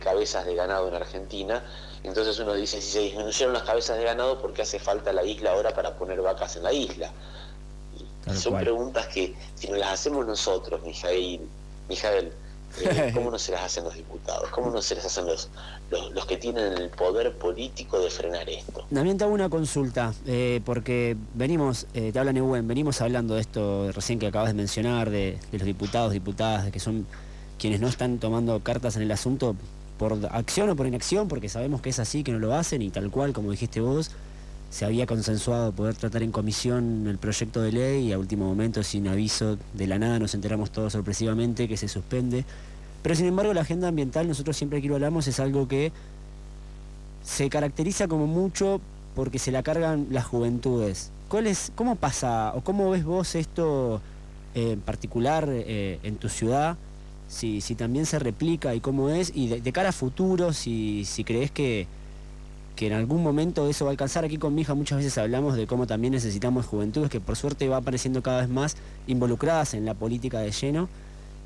cabezas 0.00 0.44
de 0.44 0.56
ganado 0.56 0.88
en 0.88 0.94
Argentina. 0.96 1.64
Entonces 2.02 2.36
uno 2.40 2.54
dice, 2.54 2.82
si 2.82 2.90
se 2.90 2.98
disminuyeron 2.98 3.54
las 3.54 3.62
cabezas 3.62 3.96
de 3.96 4.02
ganado, 4.02 4.40
¿por 4.40 4.52
qué 4.54 4.62
hace 4.62 4.80
falta 4.80 5.12
la 5.12 5.22
isla 5.22 5.52
ahora 5.52 5.72
para 5.72 5.96
poner 5.96 6.20
vacas 6.20 6.56
en 6.56 6.64
la 6.64 6.72
isla? 6.72 7.12
son 8.34 8.58
preguntas 8.58 9.06
que 9.06 9.36
si 9.54 9.68
nos 9.68 9.78
las 9.78 9.92
hacemos 9.92 10.26
nosotros, 10.26 10.82
Mijael, 10.82 11.48
Mijael 11.90 12.32
eh, 12.80 13.10
¿cómo 13.14 13.30
no 13.30 13.38
se 13.38 13.52
las 13.52 13.62
hacen 13.62 13.84
los 13.84 13.94
diputados? 13.94 14.48
¿Cómo 14.50 14.70
no 14.70 14.80
se 14.80 14.94
las 14.94 15.04
hacen 15.04 15.26
los, 15.26 15.48
los, 15.90 16.26
que 16.26 16.36
tienen 16.36 16.72
el 16.74 16.88
poder 16.90 17.32
político 17.34 18.00
de 18.00 18.10
frenar 18.10 18.48
esto? 18.48 18.86
También 18.92 19.18
te 19.18 19.24
hago 19.24 19.34
una 19.34 19.48
consulta, 19.48 20.14
eh, 20.26 20.60
porque 20.64 21.16
venimos, 21.34 21.86
eh, 21.94 22.12
te 22.12 22.18
habla 22.18 22.32
Neuwen, 22.32 22.66
venimos 22.66 23.00
hablando 23.00 23.34
de 23.34 23.40
esto 23.40 23.90
recién 23.92 24.18
que 24.18 24.28
acabas 24.28 24.48
de 24.48 24.54
mencionar, 24.54 25.10
de, 25.10 25.38
los 25.52 25.62
diputados, 25.62 26.12
diputadas, 26.12 26.70
que 26.70 26.80
son 26.80 27.06
quienes 27.58 27.80
no 27.80 27.88
están 27.88 28.18
tomando 28.18 28.60
cartas 28.60 28.96
en 28.96 29.02
el 29.02 29.10
asunto 29.10 29.56
por 29.98 30.16
acción 30.30 30.70
o 30.70 30.76
por 30.76 30.86
inacción, 30.86 31.28
porque 31.28 31.48
sabemos 31.48 31.82
que 31.82 31.90
es 31.90 31.98
así, 31.98 32.22
que 32.22 32.32
no 32.32 32.38
lo 32.38 32.54
hacen, 32.54 32.80
y 32.82 32.90
tal 32.90 33.10
cual, 33.10 33.32
como 33.32 33.50
dijiste 33.50 33.80
vos, 33.80 34.12
se 34.70 34.84
había 34.84 35.04
consensuado 35.04 35.72
poder 35.72 35.96
tratar 35.96 36.22
en 36.22 36.30
comisión 36.30 37.06
el 37.08 37.18
proyecto 37.18 37.60
de 37.60 37.72
ley 37.72 38.08
y 38.08 38.12
a 38.12 38.18
último 38.18 38.46
momento, 38.46 38.84
sin 38.84 39.08
aviso, 39.08 39.58
de 39.74 39.86
la 39.88 39.98
nada 39.98 40.18
nos 40.20 40.34
enteramos 40.34 40.70
todos 40.70 40.92
sorpresivamente 40.92 41.66
que 41.66 41.76
se 41.76 41.88
suspende. 41.88 42.44
Pero 43.02 43.16
sin 43.16 43.26
embargo 43.26 43.52
la 43.52 43.62
agenda 43.62 43.88
ambiental, 43.88 44.28
nosotros 44.28 44.56
siempre 44.56 44.80
que 44.80 44.88
lo 44.88 44.94
hablamos, 44.94 45.26
es 45.26 45.40
algo 45.40 45.66
que 45.66 45.90
se 47.24 47.50
caracteriza 47.50 48.06
como 48.06 48.28
mucho 48.28 48.80
porque 49.16 49.40
se 49.40 49.50
la 49.50 49.64
cargan 49.64 50.06
las 50.10 50.24
juventudes. 50.24 51.10
¿Cuál 51.28 51.48
es, 51.48 51.72
¿Cómo 51.74 51.96
pasa 51.96 52.52
o 52.54 52.60
cómo 52.62 52.90
ves 52.90 53.04
vos 53.04 53.34
esto 53.34 54.00
eh, 54.54 54.72
en 54.72 54.80
particular 54.80 55.48
eh, 55.48 55.98
en 56.04 56.16
tu 56.16 56.28
ciudad? 56.28 56.76
Si, 57.28 57.60
si, 57.60 57.74
también 57.74 58.06
se 58.06 58.18
replica 58.18 58.74
y 58.74 58.80
cómo 58.80 59.08
es, 59.08 59.32
y 59.34 59.46
de, 59.48 59.72
cara 59.72 59.90
a 59.90 59.92
futuro, 59.92 60.52
si, 60.52 61.04
si 61.04 61.22
crees 61.22 61.52
que, 61.52 61.86
que 62.76 62.86
en 62.86 62.92
algún 62.92 63.22
momento 63.22 63.68
eso 63.68 63.84
va 63.84 63.90
a 63.90 63.92
alcanzar. 63.92 64.24
Aquí 64.24 64.38
con 64.38 64.54
mi 64.54 64.62
hija 64.62 64.74
muchas 64.74 64.98
veces 64.98 65.16
hablamos 65.18 65.56
de 65.56 65.66
cómo 65.66 65.86
también 65.86 66.12
necesitamos 66.12 66.66
juventudes 66.66 67.10
que 67.10 67.20
por 67.20 67.36
suerte 67.36 67.68
va 67.68 67.78
apareciendo 67.78 68.22
cada 68.22 68.40
vez 68.40 68.48
más 68.48 68.76
involucradas 69.06 69.74
en 69.74 69.84
la 69.84 69.94
política 69.94 70.40
de 70.40 70.50
lleno, 70.50 70.88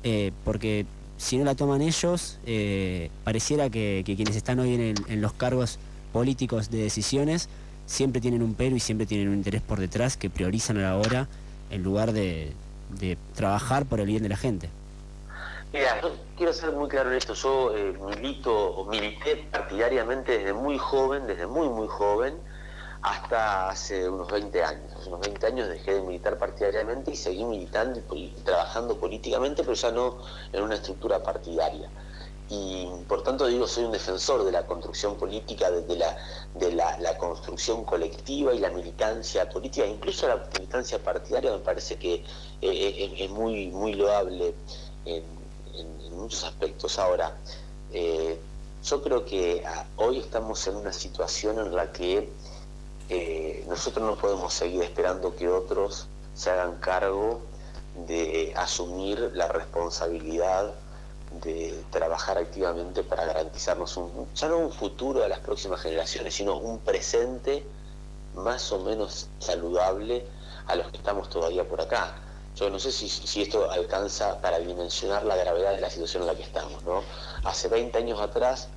eh, 0.03 0.31
porque 0.43 0.85
si 1.17 1.37
no 1.37 1.45
la 1.45 1.55
toman 1.55 1.81
ellos, 1.81 2.39
eh, 2.45 3.09
pareciera 3.23 3.69
que, 3.69 4.03
quienes 4.05 4.35
están 4.35 4.59
hoy 4.59 4.95
en, 5.07 5.21
los 5.21 5.33
cargos 5.33 5.79
políticos 6.13 6.69
de 6.69 6.79
decisiones 6.79 7.49
siempre 7.85 8.21
tienen 8.21 8.41
un 8.41 8.53
pero 8.53 8.75
y 8.75 8.79
siempre 8.79 9.05
tienen 9.05 9.29
un 9.29 9.35
interés 9.35 9.61
por 9.61 9.79
detrás 9.79 10.17
que 10.17 10.29
priorizan 10.29 10.77
a 10.77 10.81
la 10.81 10.97
hora 10.97 11.27
en 11.69 11.83
lugar 11.83 12.13
de 12.13 12.53
trabajar 13.35 13.85
por 13.85 13.99
el 13.99 14.07
bien 14.07 14.23
de 14.23 14.29
la 14.29 14.37
gente. 14.37 14.69
Mira, 15.75 15.99
yo 16.01 16.15
quiero 16.37 16.53
ser 16.53 16.71
muy 16.71 16.87
claro 16.87 17.11
en 17.11 17.17
esto. 17.17 17.33
Yo 17.33 17.75
eh, 17.75 17.91
milito 17.99 18.55
o 18.55 18.85
milité 18.85 19.35
partidariamente 19.51 20.37
desde 20.37 20.53
muy 20.53 20.77
joven, 20.77 21.27
desde 21.27 21.47
muy, 21.47 21.67
muy 21.67 21.89
joven, 21.89 22.39
hasta 23.01 23.67
hace 23.67 24.07
unos 24.07 24.31
20 24.31 24.63
años. 24.63 24.93
Hace 24.93 25.09
unos 25.09 25.19
20 25.19 25.47
años 25.47 25.67
dejé 25.67 25.95
de 25.95 26.01
militar 26.01 26.37
partidariamente 26.37 27.11
y 27.11 27.17
seguí 27.17 27.43
militando 27.43 28.01
y 28.15 28.29
trabajando 28.45 28.97
políticamente, 28.97 29.63
pero 29.63 29.73
ya 29.73 29.91
no 29.91 30.19
en 30.53 30.63
una 30.63 30.75
estructura 30.75 31.21
partidaria. 31.21 31.89
y 32.47 32.87
por 33.09 33.23
tanto 33.23 33.47
digo, 33.47 33.67
soy 33.67 33.83
un 33.83 33.91
defensor 33.91 34.45
de 34.45 34.53
la 34.53 34.65
construcción 34.65 35.17
política, 35.17 35.69
de, 35.71 35.95
la, 35.97 37.17
construcción 37.17 37.83
colectiva 37.83 38.53
y 38.53 38.59
la 38.59 38.69
militancia 38.69 39.49
política, 39.49 39.85
incluso 39.85 40.25
la 40.29 40.37
militancia 40.53 40.99
partidaria 40.99 41.51
me 41.51 41.59
parece 41.59 41.97
que 41.97 42.13
eh, 42.13 42.23
eh, 42.61 43.13
es, 43.17 43.29
muy, 43.29 43.67
muy 43.71 43.93
loable 43.93 44.55
muchos 46.11 46.43
aspectos. 46.43 46.99
Ahora, 46.99 47.35
eh, 47.91 48.39
yo 48.83 49.01
creo 49.01 49.25
que 49.25 49.63
ah, 49.65 49.85
hoy 49.97 50.19
estamos 50.19 50.65
en 50.67 50.75
una 50.75 50.93
situación 50.93 51.59
en 51.59 51.75
la 51.75 51.91
que 51.91 52.29
nosotros 53.67 54.03
no 54.03 54.15
podemos 54.15 54.51
seguir 54.51 54.81
esperando 54.81 55.35
que 55.35 55.47
otros 55.47 56.07
se 56.33 56.49
hagan 56.49 56.77
cargo 56.79 57.39
de 58.07 58.51
asumir 58.55 59.31
la 59.35 59.47
responsabilidad 59.47 60.73
de 61.43 61.83
trabajar 61.91 62.37
activamente 62.37 63.03
para 63.03 63.25
garantizarnos 63.25 63.97
un, 63.97 64.27
ya 64.35 64.47
no 64.47 64.57
un 64.57 64.71
futuro 64.71 65.23
a 65.23 65.27
las 65.27 65.39
próximas 65.39 65.81
generaciones, 65.81 66.33
sino 66.33 66.57
un 66.57 66.79
presente 66.79 67.65
más 68.35 68.71
o 68.71 68.79
menos 68.79 69.27
saludable 69.39 70.25
a 70.67 70.75
los 70.75 70.89
que 70.91 70.97
estamos 70.97 71.29
todavía 71.29 71.67
por 71.67 71.81
acá. 71.81 72.15
Yo 72.55 72.69
no 72.69 72.79
sé 72.79 72.91
si, 72.91 73.09
si 73.09 73.41
esto 73.41 73.69
alcanza 73.69 74.39
para 74.41 74.59
dimensionar 74.59 75.25
la 75.25 75.35
gravedad 75.35 75.73
de 75.73 75.81
la 75.81 75.89
situación 75.89 76.23
en 76.23 76.27
la 76.27 76.35
que 76.35 76.43
estamos. 76.43 76.83
¿no? 76.83 77.03
Hace 77.43 77.67
20 77.67 77.97
años 77.97 78.19
atrás 78.21 78.69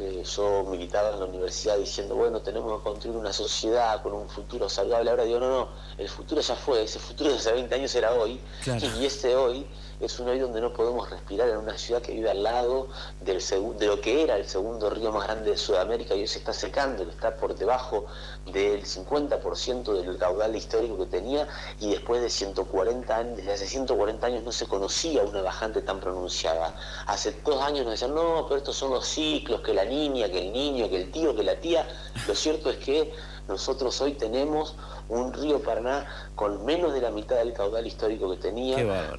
eh, 0.00 0.22
yo 0.24 0.64
militaba 0.70 1.10
en 1.10 1.18
la 1.18 1.26
universidad 1.26 1.76
diciendo, 1.76 2.14
bueno, 2.14 2.40
tenemos 2.40 2.78
que 2.78 2.84
construir 2.84 3.16
una 3.16 3.32
sociedad 3.32 4.00
con 4.00 4.12
un 4.12 4.28
futuro 4.28 4.68
saludable. 4.68 5.10
Ahora 5.10 5.24
digo, 5.24 5.40
no, 5.40 5.48
no, 5.48 5.68
el 5.96 6.08
futuro 6.08 6.40
ya 6.40 6.54
fue, 6.54 6.84
ese 6.84 7.00
futuro 7.00 7.30
de 7.30 7.36
hace 7.36 7.52
20 7.52 7.74
años 7.74 7.94
era 7.96 8.12
hoy, 8.12 8.40
y 8.64 9.04
este 9.04 9.34
hoy 9.34 9.66
es 10.00 10.20
un 10.20 10.28
hoy 10.28 10.38
donde 10.38 10.60
no 10.60 10.72
podemos 10.72 11.10
respirar 11.10 11.48
en 11.48 11.56
una 11.56 11.76
ciudad 11.76 12.00
que 12.00 12.12
vive 12.12 12.30
al 12.30 12.42
lado 12.42 12.88
del 13.20 13.38
de 13.78 13.86
lo 13.86 14.00
que 14.00 14.22
era 14.22 14.36
el 14.36 14.46
segundo 14.46 14.90
río 14.90 15.10
más 15.12 15.24
grande 15.24 15.50
de 15.50 15.56
Sudamérica 15.56 16.14
y 16.14 16.20
hoy 16.20 16.28
se 16.28 16.38
está 16.38 16.52
secando, 16.52 17.02
está 17.02 17.34
por 17.34 17.54
debajo 17.56 18.06
del 18.52 18.84
50% 18.84 20.00
del 20.00 20.18
caudal 20.18 20.54
histórico 20.54 20.98
que 20.98 21.06
tenía 21.06 21.48
y 21.80 21.90
después 21.90 22.22
de 22.22 22.30
140 22.30 23.16
años, 23.16 23.36
desde 23.36 23.52
hace 23.52 23.66
140 23.66 24.26
años 24.26 24.44
no 24.44 24.52
se 24.52 24.66
conocía 24.66 25.22
una 25.22 25.42
bajante 25.42 25.82
tan 25.82 26.00
pronunciada. 26.00 26.74
Hace 27.06 27.32
dos 27.44 27.60
años 27.62 27.84
nos 27.84 27.92
decían, 27.92 28.14
no, 28.14 28.46
pero 28.46 28.58
estos 28.58 28.76
son 28.76 28.90
los 28.90 29.06
ciclos, 29.06 29.62
que 29.62 29.74
la 29.74 29.84
niña, 29.84 30.28
que 30.28 30.46
el 30.46 30.52
niño, 30.52 30.88
que 30.88 30.96
el 30.96 31.10
tío, 31.10 31.34
que 31.34 31.42
la 31.42 31.56
tía. 31.56 31.86
Lo 32.26 32.34
cierto 32.34 32.70
es 32.70 32.76
que 32.76 33.12
nosotros 33.48 34.00
hoy 34.02 34.12
tenemos 34.12 34.74
un 35.08 35.32
río 35.32 35.60
Paraná 35.62 36.06
con 36.34 36.64
menos 36.64 36.92
de 36.92 37.00
la 37.00 37.10
mitad 37.10 37.36
del 37.36 37.52
caudal 37.52 37.86
histórico 37.86 38.30
que 38.30 38.36
tenía, 38.36 38.76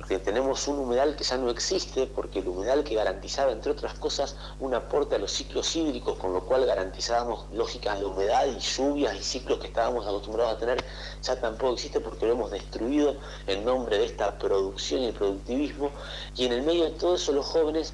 que 0.07 0.19
tenemos 0.19 0.67
un 0.67 0.79
humedal 0.79 1.15
que 1.15 1.23
ya 1.23 1.37
no 1.37 1.49
existe, 1.49 2.05
porque 2.07 2.39
el 2.39 2.47
humedal 2.47 2.83
que 2.83 2.95
garantizaba, 2.95 3.51
entre 3.51 3.71
otras 3.71 3.93
cosas, 3.95 4.35
un 4.59 4.73
aporte 4.73 5.15
a 5.15 5.19
los 5.19 5.31
ciclos 5.31 5.75
hídricos, 5.75 6.17
con 6.17 6.33
lo 6.33 6.45
cual 6.45 6.65
garantizábamos 6.65 7.45
lógicas 7.51 7.99
de 7.99 8.05
humedad 8.05 8.45
y 8.45 8.59
lluvias 8.59 9.15
y 9.15 9.23
ciclos 9.23 9.59
que 9.59 9.67
estábamos 9.67 10.05
acostumbrados 10.05 10.55
a 10.55 10.57
tener, 10.59 10.83
ya 11.21 11.39
tampoco 11.39 11.73
existe 11.73 11.99
porque 11.99 12.27
lo 12.27 12.33
hemos 12.33 12.51
destruido 12.51 13.15
en 13.47 13.65
nombre 13.65 13.97
de 13.97 14.05
esta 14.05 14.37
producción 14.37 15.01
y 15.01 15.07
el 15.07 15.13
productivismo, 15.13 15.91
y 16.35 16.45
en 16.45 16.53
el 16.53 16.61
medio 16.61 16.85
de 16.85 16.91
todo 16.91 17.15
eso 17.15 17.31
los 17.31 17.45
jóvenes, 17.45 17.93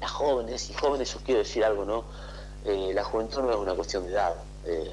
las 0.00 0.10
jóvenes, 0.10 0.68
y 0.70 0.74
jóvenes 0.74 1.14
yo 1.14 1.20
quiero 1.24 1.40
decir 1.40 1.64
algo, 1.64 1.84
¿no? 1.84 2.04
Eh, 2.64 2.92
la 2.94 3.02
juventud 3.02 3.42
no 3.42 3.50
es 3.50 3.56
una 3.56 3.74
cuestión 3.74 4.04
de 4.04 4.12
edad, 4.12 4.34
eh, 4.64 4.90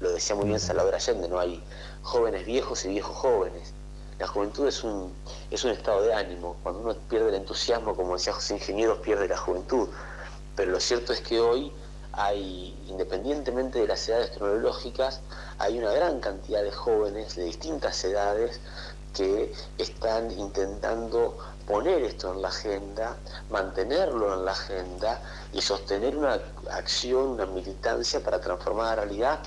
lo 0.00 0.10
decía 0.10 0.36
muy 0.36 0.46
bien 0.46 0.60
Salvador 0.60 0.94
Allende, 0.94 1.28
no 1.28 1.38
hay 1.38 1.62
jóvenes 2.02 2.44
viejos 2.46 2.84
y 2.84 2.88
viejos 2.88 3.16
jóvenes. 3.16 3.72
La 4.18 4.26
juventud 4.26 4.66
es 4.66 4.82
un, 4.82 5.12
es 5.50 5.64
un 5.64 5.70
estado 5.70 6.02
de 6.02 6.12
ánimo. 6.12 6.56
Cuando 6.62 6.80
uno 6.80 6.94
pierde 7.08 7.28
el 7.28 7.36
entusiasmo, 7.36 7.94
como 7.94 8.14
decía 8.14 8.32
José 8.32 8.54
Ingenieros, 8.54 8.98
pierde 8.98 9.28
la 9.28 9.36
juventud. 9.36 9.88
Pero 10.56 10.72
lo 10.72 10.80
cierto 10.80 11.12
es 11.12 11.20
que 11.20 11.38
hoy 11.38 11.72
hay, 12.12 12.76
independientemente 12.88 13.78
de 13.78 13.86
las 13.86 14.08
edades 14.08 14.30
cronológicas, 14.30 15.20
hay 15.58 15.78
una 15.78 15.92
gran 15.92 16.18
cantidad 16.18 16.62
de 16.64 16.72
jóvenes 16.72 17.36
de 17.36 17.44
distintas 17.44 18.02
edades 18.04 18.60
que 19.14 19.52
están 19.78 20.32
intentando 20.32 21.38
poner 21.68 22.02
esto 22.02 22.32
en 22.32 22.40
la 22.40 22.48
agenda, 22.48 23.14
mantenerlo 23.50 24.32
en 24.32 24.46
la 24.46 24.52
agenda 24.52 25.20
y 25.52 25.60
sostener 25.60 26.16
una 26.16 26.40
acción, 26.70 27.28
una 27.28 27.44
militancia 27.44 28.20
para 28.20 28.40
transformar 28.40 28.96
la 28.96 29.04
realidad 29.04 29.40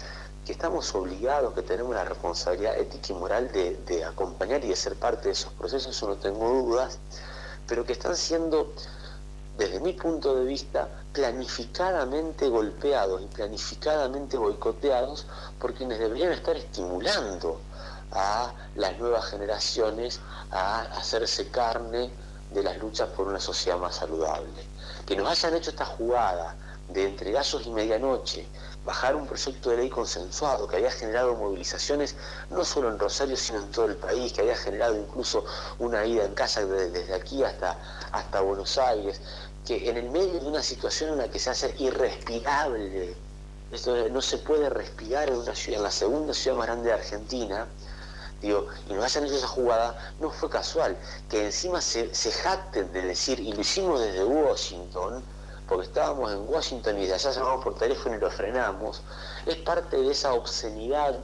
que 0.46 0.52
estamos 0.52 0.94
obligados, 0.94 1.56
que 1.56 1.64
tenemos 1.64 1.96
la 1.96 2.04
responsabilidad 2.06 2.78
ética 2.78 3.08
y 3.10 3.16
moral 3.16 3.52
de, 3.52 4.06
acompañar 4.06 4.64
y 4.64 4.68
de 4.68 4.76
ser 4.76 4.96
parte 4.96 5.30
de 5.30 5.32
esos 5.32 5.52
procesos, 5.54 5.96
eso 5.96 6.08
no 6.08 6.16
tengo 6.16 6.48
dudas, 6.48 7.00
pero 7.68 7.86
que 7.86 7.94
están 7.94 8.16
siendo, 8.16 8.72
desde 9.58 9.80
mi 9.80 9.94
punto 9.94 10.36
de 10.36 10.46
vista, 10.46 10.90
planificadamente 11.14 12.50
golpeados 12.50 13.24
y 13.24 13.26
planificadamente 13.26 14.38
boicoteados 14.38 15.26
por 15.60 15.74
quienes 15.74 15.98
deberían 15.98 16.34
estar 16.34 16.56
estimulando 16.56 17.60
a 18.12 18.52
las 18.76 18.98
nuevas 19.00 19.26
generaciones 19.26 20.20
a 20.52 20.82
hacerse 20.98 21.50
carne 21.50 22.12
de 22.52 22.64
las 22.64 22.78
luchas 22.78 23.10
por 23.10 23.28
una 23.28 23.40
sociedad 23.40 23.78
más 23.78 23.96
saludable. 23.96 24.68
Que 25.06 25.16
nos 25.16 25.30
hayan 25.30 25.56
hecho 25.56 25.70
esta 25.70 25.86
jugada 25.86 26.56
de 26.90 27.06
entre 27.06 27.32
gallos 27.32 27.66
y 27.66 27.70
medianoche, 27.70 28.46
bajar 28.86 29.16
un 29.16 29.28
proyecto 29.28 29.70
de 29.70 29.78
ley 29.78 29.90
consensuado 29.90 30.68
que 30.68 30.78
había 30.78 30.92
generado 30.92 31.36
movilizaciones 31.36 32.16
no 32.50 32.66
solo 32.66 32.90
en 32.90 33.00
Rosario, 33.00 33.38
sino 33.38 33.60
en 33.60 33.72
todo 33.72 33.86
el 33.86 33.96
país, 33.96 34.34
que 34.34 34.42
había 34.42 34.56
generado 34.56 34.98
incluso 34.98 35.46
una 35.80 36.06
ida 36.06 36.26
en 36.26 36.34
casa 36.34 36.66
desde 36.66 37.14
aquí 37.14 37.44
hasta, 37.44 37.78
hasta 38.12 38.42
Buenos 38.42 38.78
Aires, 38.78 39.22
que 39.66 39.90
en 39.90 39.98
el 39.98 40.10
medio 40.10 40.40
de 40.40 40.48
una 40.48 40.64
situación 40.64 41.12
en 41.12 41.18
la 41.20 41.28
que 41.30 41.40
se 41.40 41.52
hace 41.52 41.76
irrespirable, 41.78 43.16
esto 43.72 44.10
no 44.10 44.22
se 44.22 44.40
puede 44.40 44.70
respirar 44.70 45.30
en 45.30 45.38
una 45.38 45.56
ciudad, 45.56 45.78
en 45.78 45.84
la 45.84 45.92
segunda 45.92 46.34
ciudad 46.34 46.58
más 46.58 46.68
grande 46.68 46.90
de 46.90 46.94
Argentina, 46.94 47.68
y 48.42 48.94
nos 48.94 49.04
hayan 49.04 49.26
hecho 49.26 49.36
esa 49.36 49.48
jugada, 49.48 50.14
no 50.20 50.30
fue 50.32 50.50
casual, 50.50 50.98
que 51.30 51.46
encima 51.46 51.82
se, 51.82 52.14
se 52.14 52.32
jacten 52.32 52.92
de 52.92 53.04
decir, 53.04 53.40
y 53.40 53.54
lo 53.54 53.62
hicimos 53.62 54.00
desde 54.00 54.24
Washington, 54.24 55.24
porque 55.68 55.88
estábamos 55.88 56.32
en 56.32 56.50
Washington 56.50 57.00
y 57.00 57.08
de 57.08 57.14
allá 57.14 57.32
llamamos 57.32 57.64
por 57.64 57.76
teléfono 57.76 58.16
y 58.16 58.20
lo 58.20 58.30
frenamos, 58.30 59.02
es 59.46 59.56
parte 59.58 59.98
de 59.98 60.12
esa 60.12 60.34
obscenidad 60.34 61.18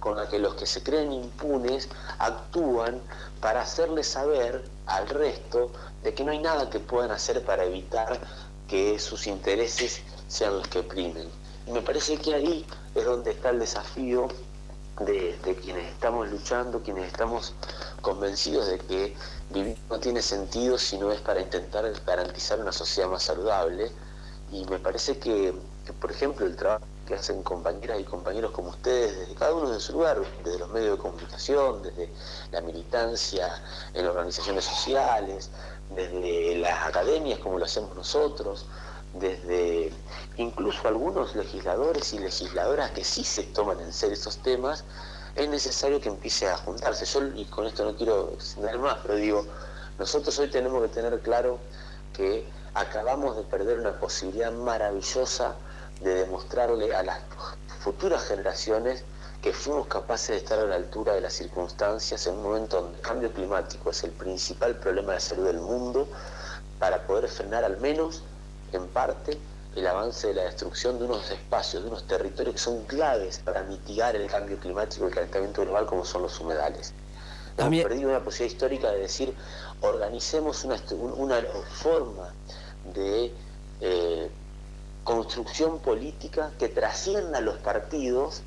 con 0.00 0.16
la 0.16 0.28
que 0.28 0.40
los 0.40 0.56
que 0.56 0.66
se 0.66 0.82
creen 0.82 1.12
impunes 1.12 1.88
actúan 2.18 3.00
para 3.40 3.62
hacerle 3.62 4.02
saber 4.02 4.68
al 4.86 5.08
resto 5.08 5.70
de 6.02 6.12
que 6.12 6.24
no 6.24 6.32
hay 6.32 6.40
nada 6.40 6.68
que 6.68 6.80
puedan 6.80 7.12
hacer 7.12 7.44
para 7.44 7.64
evitar 7.64 8.18
que 8.66 8.98
sus 8.98 9.28
intereses 9.28 10.02
sean 10.26 10.58
los 10.58 10.66
que 10.66 10.82
primen. 10.82 11.28
Y 11.68 11.70
me 11.70 11.82
parece 11.82 12.16
que 12.16 12.34
ahí 12.34 12.66
es 12.96 13.04
donde 13.04 13.30
está 13.30 13.50
el 13.50 13.60
desafío 13.60 14.26
de, 15.00 15.58
quienes 15.62 15.90
estamos 15.90 16.28
luchando, 16.28 16.82
quienes 16.82 17.06
estamos 17.06 17.54
convencidos 18.00 18.66
de 18.66 18.78
que 18.78 19.16
vivir 19.50 19.78
no 19.88 19.98
tiene 19.98 20.22
sentido 20.22 20.78
si 20.78 20.98
no 20.98 21.12
es 21.12 21.20
para 21.20 21.40
intentar 21.40 21.90
garantizar 22.06 22.60
una 22.60 22.72
sociedad 22.72 23.08
más 23.08 23.22
saludable. 23.22 23.90
Y 24.50 24.64
me 24.66 24.78
parece 24.78 25.18
que, 25.18 25.54
por 26.00 26.10
ejemplo, 26.10 26.44
el 26.44 26.56
trabajo 26.56 26.84
que 27.06 27.14
hacen 27.14 27.42
compañeras 27.42 27.98
y 28.00 28.04
compañeros 28.04 28.52
como 28.52 28.68
ustedes, 28.68 29.18
desde 29.18 29.34
cada 29.34 29.54
uno 29.54 29.70
de 29.70 29.80
su 29.80 29.94
lugar, 29.94 30.22
desde 30.44 30.58
los 30.58 30.70
medios 30.70 30.98
de 30.98 31.02
comunicación, 31.02 31.82
desde 31.82 32.12
la 32.50 32.60
militancia 32.60 33.62
en 33.94 34.06
organizaciones 34.06 34.64
sociales, 34.64 35.50
desde 35.94 36.58
las 36.58 36.86
academias 36.86 37.38
como 37.38 37.58
lo 37.58 37.64
hacemos 37.64 37.96
nosotros, 37.96 38.66
desde 39.14 39.92
incluso 40.36 40.88
algunos 40.88 41.34
legisladores 41.34 42.12
y 42.12 42.18
legisladoras 42.18 42.90
que 42.92 43.04
sí 43.04 43.24
se 43.24 43.42
toman 43.44 43.80
en 43.80 43.92
serio 43.92 44.14
esos 44.14 44.38
temas, 44.38 44.84
es 45.34 45.48
necesario 45.48 46.00
que 46.00 46.08
empiece 46.08 46.48
a 46.48 46.56
juntarse. 46.56 47.04
Yo, 47.04 47.26
y 47.34 47.44
con 47.46 47.66
esto 47.66 47.84
no 47.84 47.96
quiero 47.96 48.30
extender 48.34 48.78
más, 48.78 48.98
pero 49.02 49.14
digo, 49.14 49.46
nosotros 49.98 50.38
hoy 50.38 50.50
tenemos 50.50 50.82
que 50.82 50.88
tener 50.88 51.20
claro 51.20 51.58
que 52.14 52.46
acabamos 52.74 53.36
de 53.36 53.42
perder 53.42 53.80
una 53.80 53.98
posibilidad 53.98 54.52
maravillosa 54.52 55.54
de 56.00 56.14
demostrarle 56.14 56.94
a 56.94 57.02
las 57.02 57.20
futuras 57.80 58.24
generaciones 58.24 59.04
que 59.42 59.52
fuimos 59.52 59.88
capaces 59.88 60.28
de 60.28 60.36
estar 60.36 60.58
a 60.58 60.64
la 60.64 60.76
altura 60.76 61.14
de 61.14 61.20
las 61.20 61.32
circunstancias 61.32 62.26
en 62.26 62.34
un 62.34 62.44
momento 62.44 62.80
donde 62.80 62.98
el 62.98 63.02
cambio 63.02 63.32
climático 63.32 63.90
es 63.90 64.04
el 64.04 64.12
principal 64.12 64.76
problema 64.76 65.14
de 65.14 65.20
salud 65.20 65.46
del 65.46 65.58
mundo, 65.58 66.08
para 66.78 67.06
poder 67.06 67.28
frenar 67.28 67.64
al 67.64 67.78
menos 67.78 68.22
en 68.72 68.86
parte 68.88 69.38
el 69.74 69.86
avance 69.86 70.28
de 70.28 70.34
la 70.34 70.42
destrucción 70.44 70.98
de 70.98 71.06
unos 71.06 71.30
espacios, 71.30 71.82
de 71.82 71.88
unos 71.88 72.06
territorios 72.06 72.54
que 72.56 72.60
son 72.60 72.84
claves 72.84 73.38
para 73.38 73.62
mitigar 73.62 74.14
el 74.16 74.26
cambio 74.28 74.58
climático 74.58 75.04
y 75.04 75.08
el 75.08 75.14
calentamiento 75.14 75.62
global 75.62 75.86
como 75.86 76.04
son 76.04 76.22
los 76.22 76.38
humedales. 76.40 76.92
Hemos 77.56 77.82
perdido 77.82 78.10
una 78.10 78.20
posibilidad 78.20 78.54
histórica 78.54 78.90
de 78.90 78.98
decir, 78.98 79.34
organicemos 79.80 80.64
una, 80.64 80.78
forma 81.70 82.32
de 82.94 83.32
eh, 83.80 84.30
construcción 85.04 85.78
política 85.80 86.52
que 86.58 86.68
trascienda 86.68 87.40
los 87.40 87.56
partidos 87.58 88.42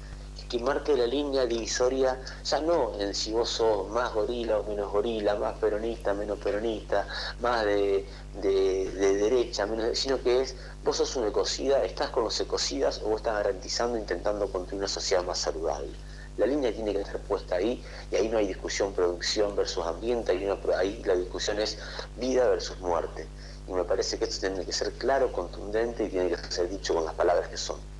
que 0.50 0.60
marque 0.60 0.96
la 0.96 1.08
línea 1.08 1.46
divisoria, 1.46 2.22
ya 2.44 2.60
no 2.60 3.00
en 3.00 3.14
si 3.16 3.32
vos 3.32 3.50
sos 3.50 3.90
más 3.90 4.14
gorila 4.14 4.60
o 4.60 4.64
menos 4.64 4.92
gorila, 4.92 5.36
más 5.36 5.58
peronista, 5.58 6.14
menos 6.14 6.38
peronista, 6.40 7.08
más 7.40 7.66
de, 7.66 8.06
derecha, 8.42 9.66
menos, 9.66 9.98
sino 9.98 10.22
que 10.22 10.42
es, 10.42 10.56
vos 10.84 10.98
sos 10.98 11.16
una 11.16 11.30
ecocida, 11.30 11.84
estás 11.84 12.10
con 12.10 12.24
los 12.24 12.40
ecocidas 12.40 13.02
o 13.04 13.10
vos 13.10 13.18
estás 13.18 13.36
garantizando, 13.36 13.98
intentando 13.98 14.52
construir 14.52 14.80
una 14.80 14.88
sociedad 14.88 15.24
más 15.24 15.40
saludable. 15.40 15.92
La 16.38 16.46
línea 16.46 16.74
tiene 16.74 16.92
que 16.92 17.00
estar 17.00 17.20
puesta 17.22 17.56
ahí 17.56 17.84
y 18.12 18.16
ahí 18.16 18.28
no 18.28 18.38
hay 18.38 18.48
discusión 18.48 18.94
producción 18.94 19.56
versus 19.56 19.86
ambiente, 19.86 20.34
ahí 20.78 21.02
la 21.06 21.16
discusión 21.16 21.60
es 21.60 21.78
vida 22.18 22.48
versus 22.50 22.78
muerte. 22.82 23.26
Y 23.68 23.72
me 23.72 23.84
parece 23.84 24.20
que 24.20 24.26
esto 24.26 24.42
tiene 24.42 24.66
que 24.66 24.74
ser 24.74 24.92
claro, 24.94 25.32
contundente 25.32 26.04
y 26.04 26.10
tiene 26.10 26.30
que 26.30 26.38
ser 26.52 26.70
dicho 26.70 26.94
con 26.94 27.06
las 27.06 27.16
palabras 27.16 27.48
que 27.48 27.58
son. 27.58 27.95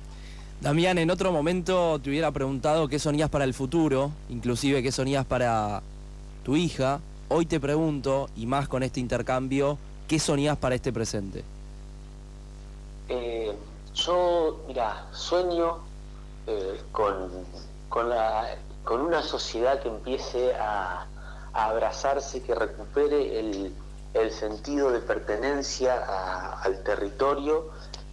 Damián, 0.60 0.96
en 0.96 1.10
otro 1.10 1.32
momento 1.32 2.00
te 2.02 2.08
hubiera 2.08 2.30
preguntado 2.30 2.88
qué 2.88 2.98
sonías 2.98 3.28
para 3.28 3.44
el 3.44 3.52
futuro, 3.52 4.10
inclusive 4.30 4.82
qué 4.82 4.90
sonías 4.90 5.26
para 5.26 5.82
tu 6.44 6.56
hija. 6.56 7.00
Hoy 7.28 7.44
te 7.44 7.60
pregunto, 7.60 8.30
y 8.36 8.46
más 8.46 8.66
con 8.66 8.82
este 8.82 9.00
intercambio, 9.00 9.76
¿qué 10.08 10.18
sonías 10.18 10.56
para 10.56 10.74
este 10.74 10.94
presente? 10.94 11.44
Eh, 13.10 13.54
yo, 13.94 14.64
mira, 14.66 15.06
sueño 15.12 15.78
eh, 16.46 16.80
con, 16.90 17.30
con, 17.90 19.00
una 19.00 19.22
sociedad 19.22 19.82
que 19.82 19.88
empiece 19.88 20.54
a, 20.54 21.06
abrazarse, 21.52 22.42
que 22.42 22.54
recupere 22.54 23.40
el, 23.40 23.72
sentido 24.30 24.90
de 24.90 25.00
pertenencia 25.00 25.94
al 26.62 26.82
territorio 26.82 27.68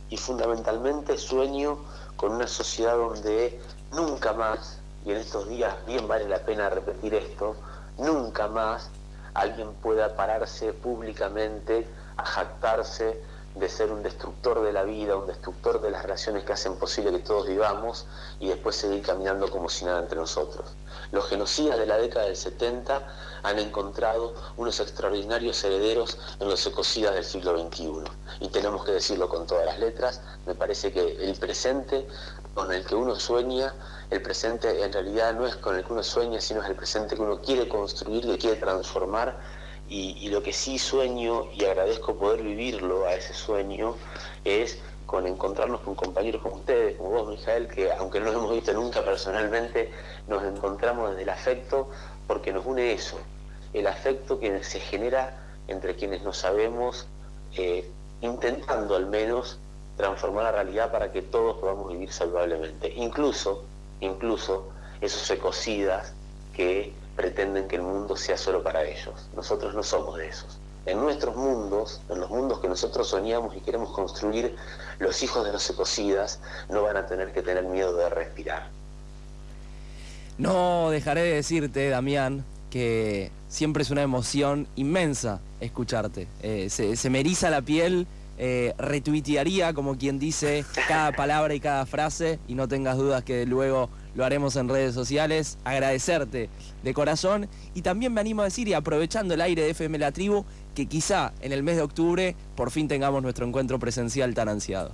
y 0.09 0.17
fundamentalmente 0.17 1.17
sueño 1.17 1.77
con 2.17 2.33
una 2.33 2.47
sociedad 2.47 2.95
donde 2.95 3.59
nunca 3.91 4.33
más, 4.33 4.79
y 5.05 5.11
en 5.11 5.17
estos 5.17 5.47
días 5.49 5.75
bien 5.85 6.07
vale 6.07 6.27
la 6.27 6.39
pena 6.39 6.69
repetir 6.69 7.13
esto, 7.13 7.55
nunca 7.97 8.47
más 8.47 8.89
alguien 9.33 9.73
pueda 9.75 10.15
pararse 10.15 10.73
públicamente 10.73 11.87
a 12.17 12.25
jactarse 12.25 13.21
de 13.55 13.69
ser 13.69 13.91
un 13.91 14.01
destructor 14.01 14.61
de 14.61 14.73
la 14.73 14.83
vida, 14.83 15.15
un 15.15 15.27
destructor 15.27 15.81
de 15.81 15.91
las 15.91 16.03
relaciones 16.03 16.43
que 16.43 16.53
hacen 16.53 16.75
posible 16.77 17.11
que 17.11 17.19
todos 17.19 17.47
vivamos 17.47 18.05
y 18.39 18.47
después 18.47 18.75
seguir 18.75 19.03
caminando 19.03 19.49
como 19.49 19.69
si 19.69 19.85
nada 19.85 19.99
entre 19.99 20.17
nosotros. 20.17 20.75
Los 21.11 21.27
genocidas 21.27 21.77
de 21.77 21.85
la 21.85 21.97
década 21.97 22.25
del 22.25 22.35
70 22.35 23.07
han 23.43 23.59
encontrado 23.59 24.33
unos 24.57 24.79
extraordinarios 24.79 25.63
herederos 25.63 26.17
en 26.39 26.49
los 26.49 26.65
ecocidas 26.65 27.13
del 27.13 27.23
siglo 27.23 27.57
XXI. 27.57 28.03
Y 28.39 28.47
tenemos 28.47 28.83
que 28.85 28.93
decirlo 28.93 29.29
con 29.29 29.45
todas 29.45 29.65
las 29.65 29.79
letras. 29.79 30.21
Me 30.45 30.55
parece 30.55 30.91
que 30.91 31.23
el 31.23 31.35
presente 31.35 32.07
con 32.53 32.71
el 32.71 32.85
que 32.85 32.95
uno 32.95 33.19
sueña, 33.19 33.73
el 34.09 34.21
presente 34.21 34.83
en 34.83 34.93
realidad 34.93 35.33
no 35.33 35.45
es 35.47 35.55
con 35.55 35.75
el 35.75 35.83
que 35.83 35.93
uno 35.93 36.03
sueña, 36.03 36.39
sino 36.39 36.61
es 36.61 36.69
el 36.69 36.75
presente 36.75 37.15
que 37.15 37.21
uno 37.21 37.39
quiere 37.39 37.67
construir, 37.67 38.25
que 38.25 38.37
quiere 38.37 38.57
transformar. 38.57 39.62
Y, 39.95 40.29
lo 40.29 40.41
que 40.41 40.53
sí 40.53 40.79
sueño 40.79 41.51
y 41.53 41.65
agradezco 41.65 42.15
poder 42.15 42.41
vivirlo 42.41 43.05
a 43.05 43.13
ese 43.13 43.35
sueño 43.35 43.95
es 44.43 44.79
con 45.05 45.27
encontrarnos 45.27 45.81
con 45.81 45.93
compañeros 45.93 46.41
como 46.41 46.55
ustedes, 46.55 46.97
como 46.97 47.11
vos, 47.11 47.29
Mijael, 47.29 47.67
que 47.67 47.91
aunque 47.91 48.19
no 48.19 48.25
nos 48.25 48.35
hemos 48.35 48.53
visto 48.53 48.73
nunca 48.73 49.05
personalmente, 49.05 49.91
nos 50.27 50.43
encontramos 50.45 51.11
desde 51.11 51.21
el 51.21 51.29
afecto 51.29 51.91
porque 52.25 52.51
nos 52.51 52.65
une 52.65 52.91
eso, 52.91 53.19
el 53.73 53.85
afecto 53.85 54.39
que 54.39 54.63
se 54.63 54.79
genera 54.79 55.37
entre 55.67 55.95
quienes 55.95 56.23
no 56.23 56.33
sabemos, 56.33 57.05
eh, 57.55 57.87
intentando 58.21 58.95
al 58.95 59.05
menos 59.05 59.59
transformar 59.95 60.45
la 60.45 60.53
realidad 60.53 60.91
para 60.91 61.11
que 61.11 61.21
todos 61.21 61.59
podamos 61.59 61.91
vivir 61.91 62.11
saludablemente. 62.11 62.91
Incluso, 62.95 63.63
incluso 63.99 64.71
esos 65.01 65.29
ecocidas 65.29 66.15
que 66.55 66.93
pretenden 67.15 67.67
que 67.67 67.75
el 67.75 67.83
mundo 67.83 68.15
sea 68.15 68.37
solo 68.37 68.63
para 68.63 68.83
ellos. 68.83 69.29
Nosotros 69.35 69.73
no 69.75 69.83
somos 69.83 70.17
de 70.17 70.27
esos. 70.27 70.59
En 70.85 70.99
nuestros 70.99 71.35
mundos, 71.35 72.01
en 72.09 72.19
los 72.19 72.29
mundos 72.29 72.59
que 72.59 72.67
nosotros 72.67 73.07
soñamos 73.07 73.55
y 73.55 73.61
queremos 73.61 73.91
construir, 73.93 74.55
los 74.99 75.23
hijos 75.23 75.45
de 75.45 75.53
los 75.53 75.69
ecocidas 75.69 76.39
no 76.69 76.83
van 76.83 76.97
a 76.97 77.05
tener 77.05 77.31
que 77.31 77.41
tener 77.41 77.63
miedo 77.63 77.95
de 77.95 78.09
respirar. 78.09 78.69
No 80.37 80.89
dejaré 80.89 81.21
de 81.21 81.35
decirte, 81.35 81.89
Damián, 81.89 82.43
que 82.69 83.31
siempre 83.47 83.83
es 83.83 83.91
una 83.91 84.01
emoción 84.01 84.67
inmensa 84.75 85.39
escucharte. 85.61 86.27
Eh, 86.41 86.69
se, 86.69 87.09
me 87.09 87.19
eriza 87.19 87.49
la 87.49 87.61
piel, 87.61 88.07
eh, 88.37 88.73
retuitearía, 88.77 89.73
como 89.73 89.97
quien 89.97 90.19
dice, 90.19 90.65
cada 90.87 91.11
palabra 91.11 91.53
y 91.53 91.59
cada 91.59 91.85
frase, 91.85 92.39
y 92.47 92.55
no 92.55 92.67
tengas 92.67 92.97
dudas 92.97 93.23
que 93.23 93.45
luego 93.45 93.89
lo 94.15 94.25
haremos 94.25 94.55
en 94.55 94.69
redes 94.69 94.93
sociales. 94.93 95.57
Agradecerte 95.63 96.49
de 96.83 96.93
corazón 96.93 97.47
y 97.73 97.81
también 97.81 98.13
me 98.13 98.21
animo 98.21 98.41
a 98.41 98.45
decir, 98.45 98.67
y 98.67 98.73
aprovechando 98.73 99.33
el 99.33 99.41
aire 99.41 99.63
de 99.63 99.71
FM 99.71 99.97
La 99.97 100.11
Tribu, 100.11 100.45
que 100.75 100.85
quizá 100.85 101.33
en 101.41 101.51
el 101.51 101.63
mes 101.63 101.77
de 101.77 101.83
octubre 101.83 102.35
por 102.55 102.71
fin 102.71 102.87
tengamos 102.87 103.21
nuestro 103.21 103.45
encuentro 103.45 103.79
presencial 103.79 104.33
tan 104.33 104.49
ansiado. 104.49 104.91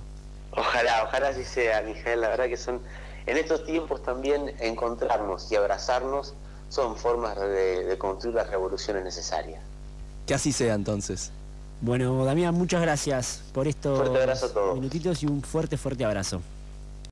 Ojalá, 0.52 1.04
ojalá 1.04 1.28
así 1.28 1.44
sea, 1.44 1.82
Miguel. 1.82 2.20
La 2.20 2.28
verdad 2.28 2.46
que 2.48 2.56
son, 2.56 2.80
en 3.26 3.36
estos 3.36 3.64
tiempos 3.64 4.02
también 4.02 4.54
encontrarnos 4.60 5.50
y 5.52 5.56
abrazarnos 5.56 6.34
son 6.68 6.96
formas 6.96 7.38
de, 7.38 7.96
construir 7.98 8.36
las 8.36 8.48
revoluciones 8.48 9.04
necesarias. 9.04 9.60
Que 10.26 10.34
así 10.34 10.52
sea 10.52 10.74
entonces. 10.74 11.32
Bueno, 11.80 12.24
Damián, 12.24 12.54
muchas 12.54 12.82
gracias 12.82 13.42
por 13.52 13.66
estos 13.66 13.98
fuerte 13.98 14.18
abrazo 14.20 14.46
a 14.46 14.52
todos. 14.52 14.74
minutitos 14.74 15.22
y 15.22 15.26
un 15.26 15.42
fuerte, 15.42 15.76
fuerte 15.76 16.04
abrazo. 16.04 16.40